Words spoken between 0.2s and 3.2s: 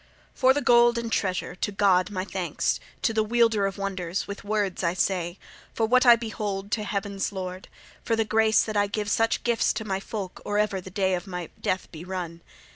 "For the gold and treasure, to God my thanks, to